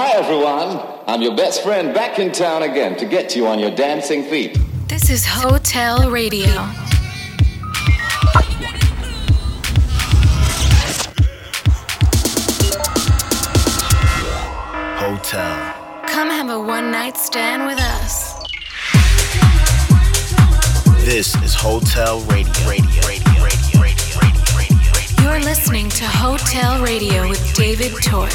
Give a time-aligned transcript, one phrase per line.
[0.00, 0.80] Hi, everyone.
[1.08, 4.56] I'm your best friend back in town again to get you on your dancing feet.
[4.86, 6.46] This is Hotel Radio.
[15.02, 15.74] Hotel.
[16.06, 18.34] Come have a one night stand with us.
[21.04, 22.52] This is Hotel Radio.
[22.68, 23.02] Radio.
[23.02, 23.42] Radio.
[23.42, 23.82] Radio.
[23.82, 24.44] Radio.
[24.54, 25.24] Radio.
[25.24, 28.32] You're listening to Hotel Radio with David Tort.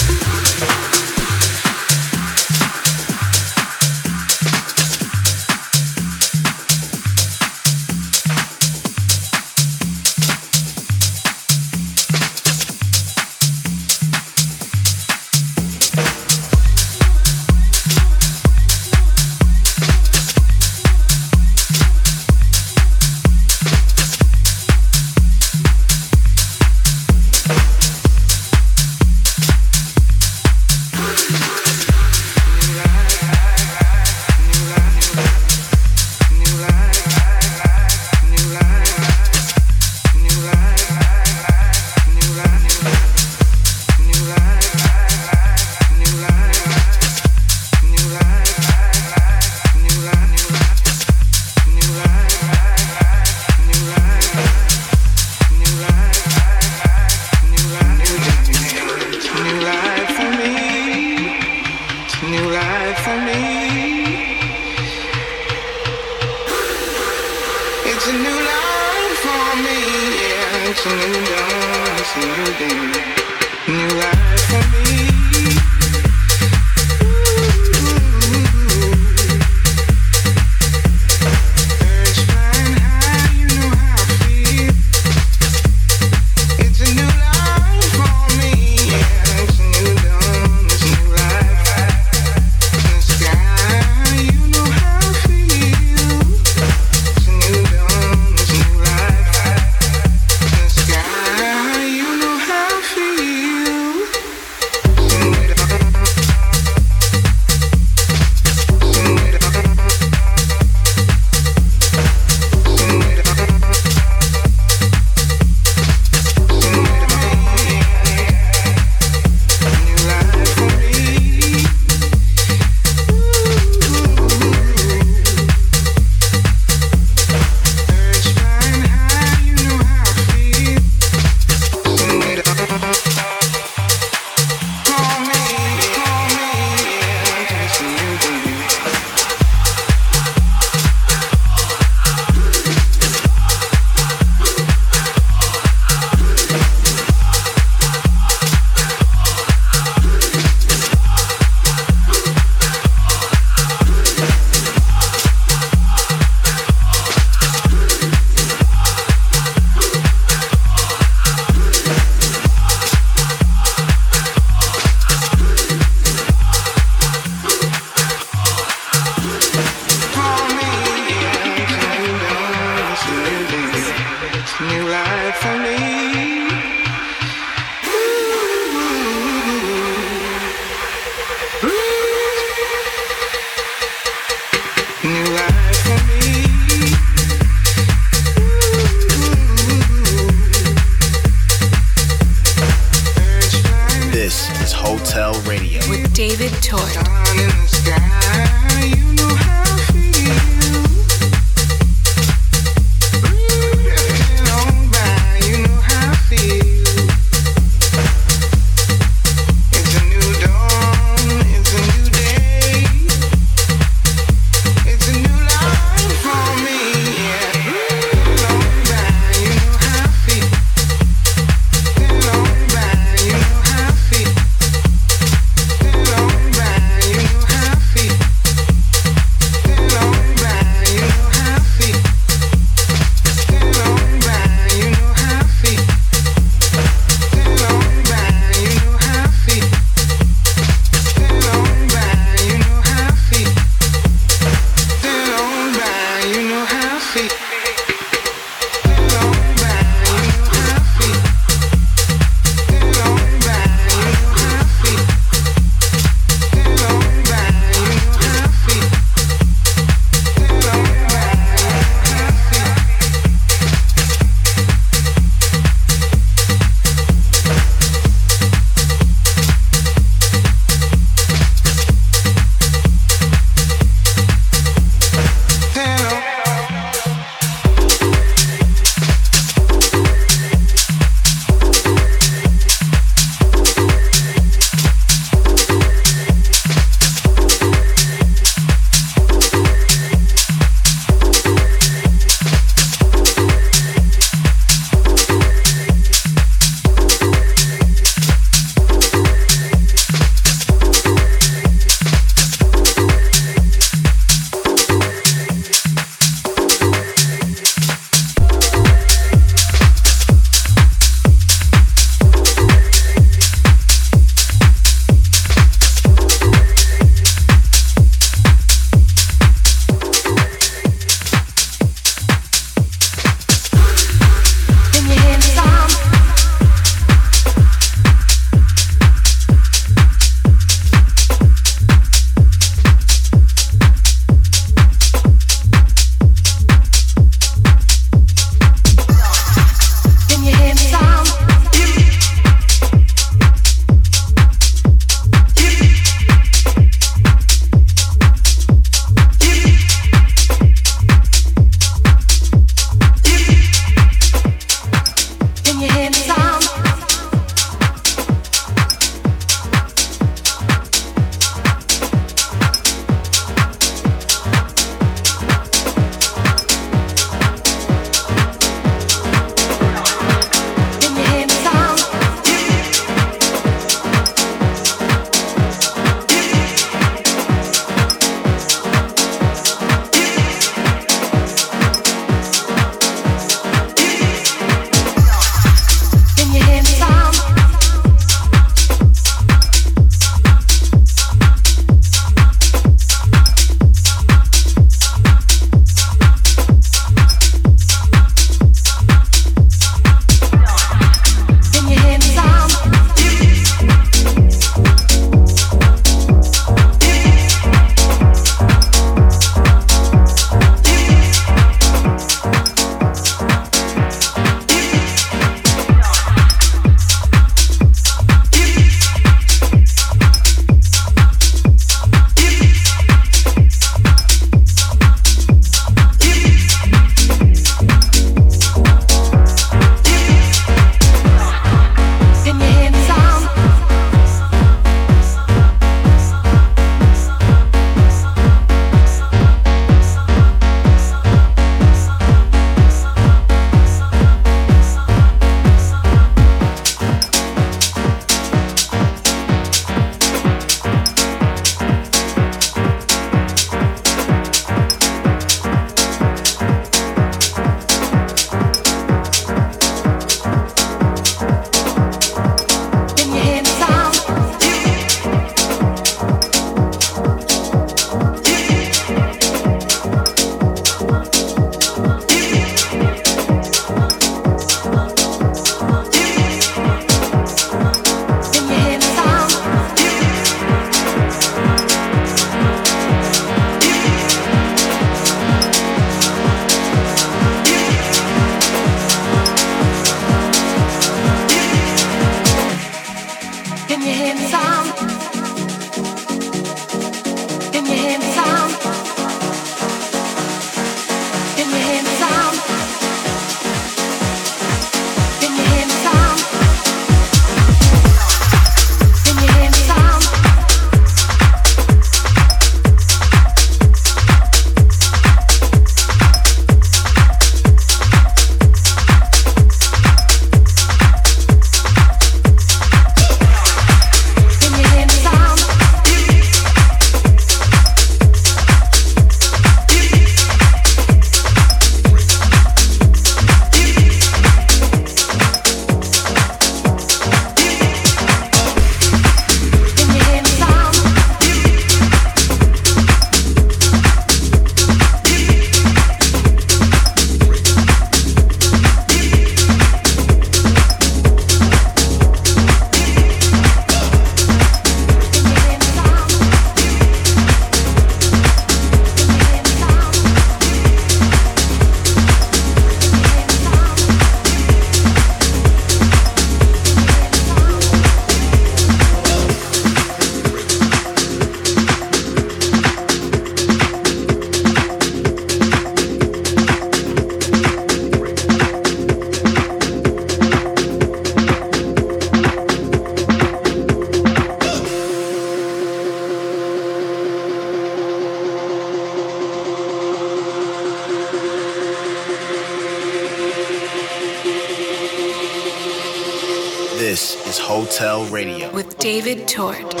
[599.01, 600.00] David Tort.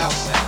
[0.00, 0.39] outside.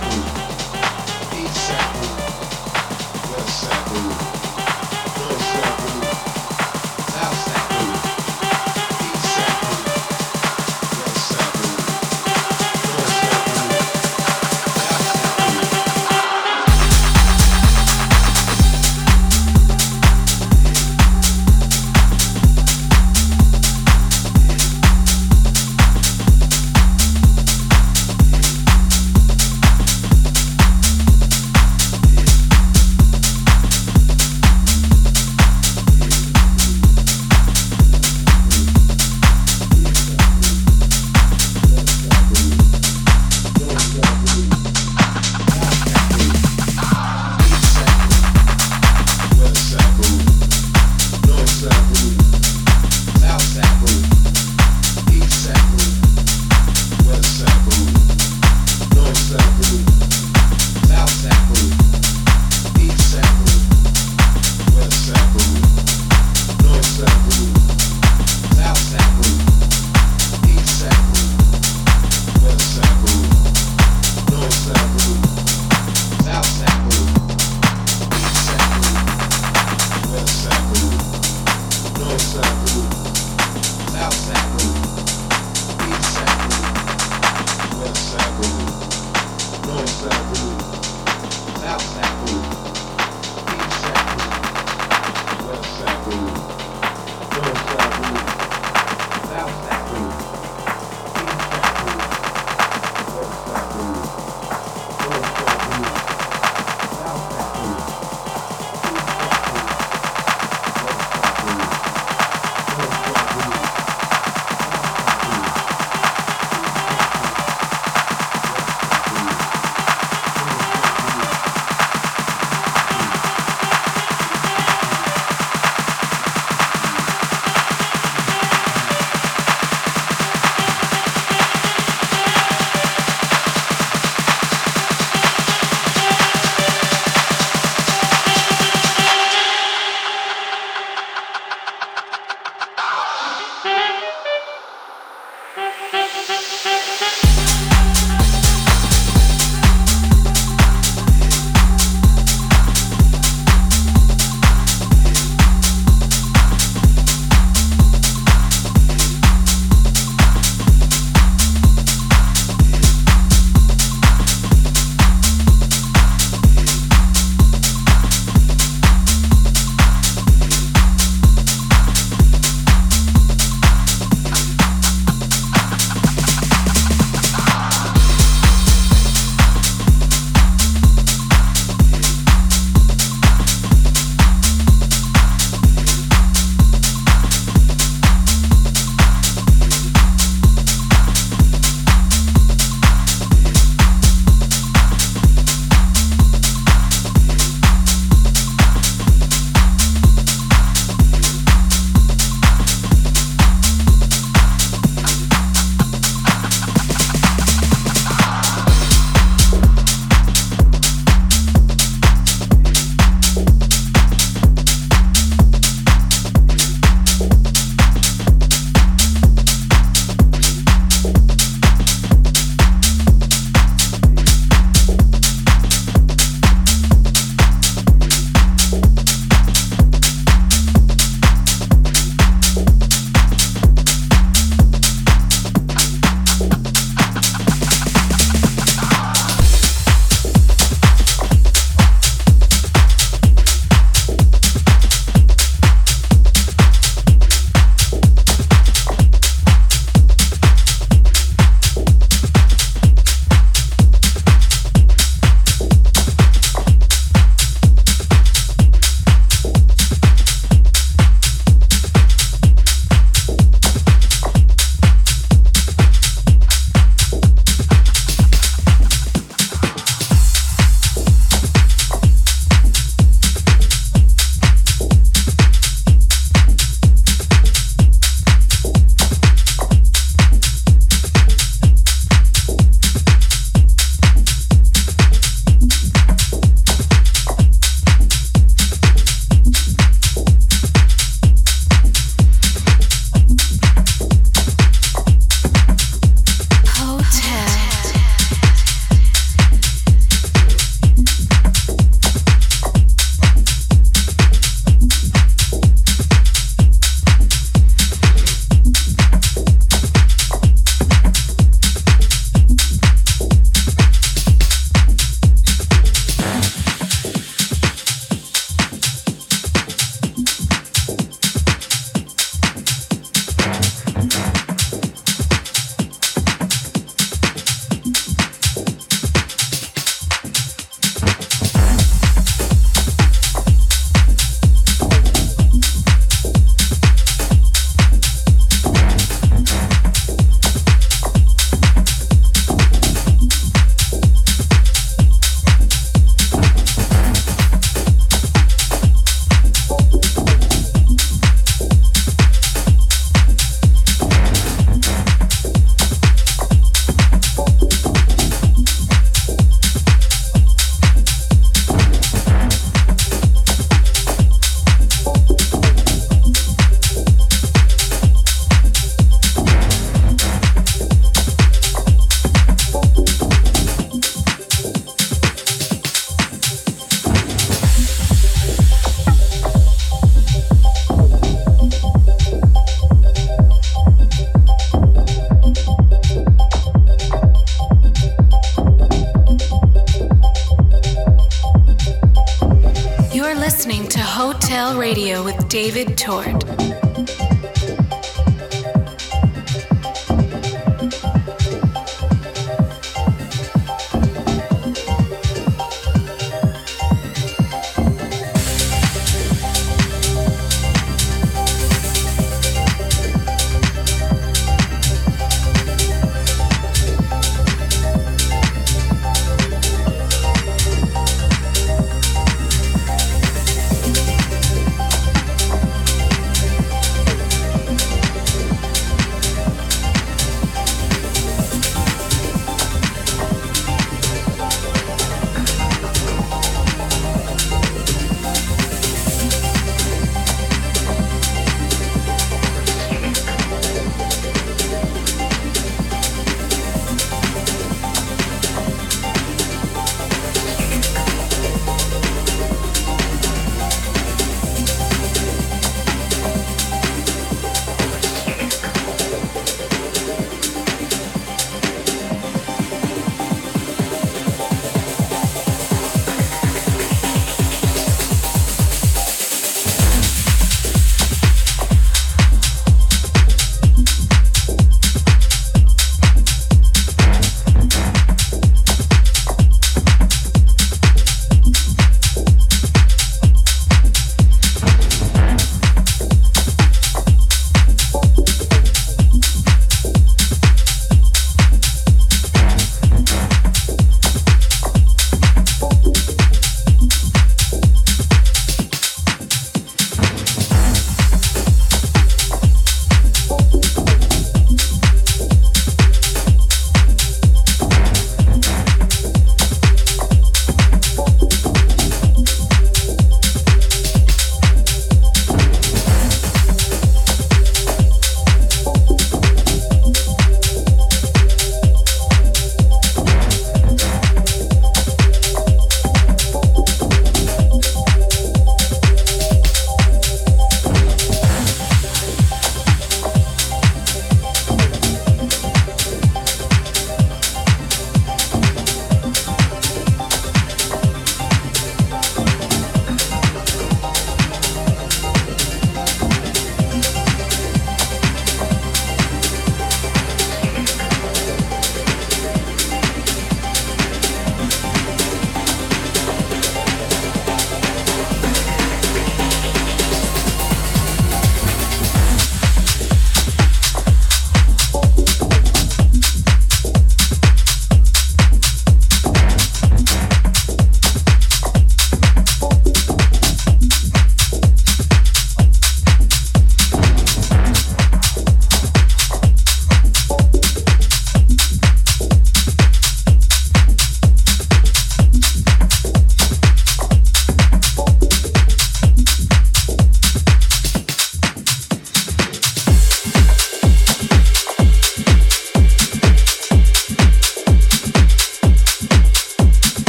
[395.63, 396.42] David Tort.